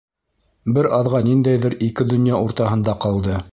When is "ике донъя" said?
1.89-2.43